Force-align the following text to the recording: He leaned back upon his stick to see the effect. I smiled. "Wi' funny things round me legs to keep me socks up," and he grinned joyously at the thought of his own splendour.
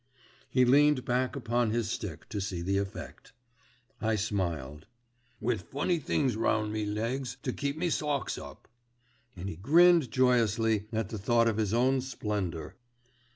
He 0.49 0.65
leaned 0.65 1.05
back 1.05 1.35
upon 1.35 1.69
his 1.69 1.87
stick 1.91 2.27
to 2.29 2.41
see 2.41 2.63
the 2.63 2.79
effect. 2.79 3.33
I 4.01 4.15
smiled. 4.15 4.87
"Wi' 5.39 5.57
funny 5.57 5.99
things 5.99 6.35
round 6.35 6.73
me 6.73 6.87
legs 6.87 7.37
to 7.43 7.53
keep 7.53 7.77
me 7.77 7.91
socks 7.91 8.35
up," 8.35 8.67
and 9.35 9.47
he 9.47 9.57
grinned 9.57 10.09
joyously 10.09 10.87
at 10.91 11.09
the 11.09 11.19
thought 11.19 11.47
of 11.47 11.57
his 11.57 11.71
own 11.71 12.01
splendour. 12.01 12.77